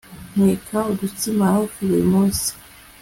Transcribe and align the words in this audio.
Nteka 0.35 0.77
udutsima 0.91 1.43
hafi 1.55 1.79
buri 1.89 2.05
munsi 2.13 2.47